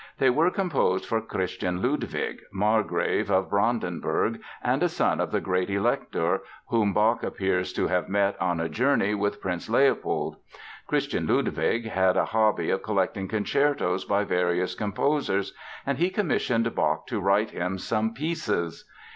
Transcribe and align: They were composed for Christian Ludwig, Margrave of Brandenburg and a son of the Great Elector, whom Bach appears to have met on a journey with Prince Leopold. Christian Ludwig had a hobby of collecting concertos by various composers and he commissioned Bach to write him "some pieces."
They 0.17 0.31
were 0.31 0.49
composed 0.49 1.05
for 1.05 1.21
Christian 1.21 1.79
Ludwig, 1.79 2.39
Margrave 2.51 3.29
of 3.29 3.51
Brandenburg 3.51 4.41
and 4.63 4.81
a 4.81 4.89
son 4.89 5.21
of 5.21 5.29
the 5.29 5.39
Great 5.39 5.69
Elector, 5.69 6.41
whom 6.69 6.91
Bach 6.91 7.21
appears 7.21 7.71
to 7.73 7.85
have 7.85 8.09
met 8.09 8.35
on 8.41 8.59
a 8.59 8.67
journey 8.67 9.13
with 9.13 9.39
Prince 9.39 9.69
Leopold. 9.69 10.37
Christian 10.87 11.27
Ludwig 11.27 11.87
had 11.87 12.17
a 12.17 12.25
hobby 12.25 12.71
of 12.71 12.81
collecting 12.81 13.27
concertos 13.27 14.03
by 14.03 14.23
various 14.23 14.73
composers 14.73 15.53
and 15.85 15.99
he 15.99 16.09
commissioned 16.09 16.73
Bach 16.73 17.05
to 17.05 17.19
write 17.19 17.51
him 17.51 17.77
"some 17.77 18.15
pieces." 18.15 18.89